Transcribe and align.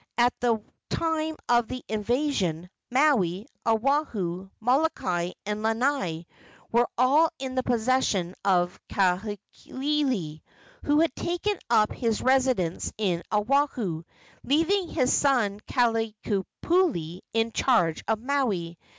At 0.17 0.33
the 0.39 0.57
time 0.89 1.35
of 1.47 1.67
the 1.67 1.83
invasion, 1.87 2.71
Maui, 2.89 3.45
Oahu, 3.67 4.49
Molokai 4.59 5.33
and 5.45 5.61
Lanai 5.61 6.25
were 6.71 6.89
all 6.97 7.29
in 7.37 7.53
the 7.53 7.61
possession 7.61 8.33
of 8.43 8.79
Kahekili, 8.89 10.41
who 10.83 11.01
had 11.01 11.15
taken 11.15 11.59
up 11.69 11.91
his 11.91 12.19
residence 12.19 12.91
in 12.97 13.21
Oahu, 13.31 14.01
leaving 14.43 14.87
his 14.89 15.13
son 15.13 15.59
Kalanikupule 15.67 17.19
in 17.33 17.51
charge 17.51 18.03
of 18.07 18.19
Maui. 18.19 18.79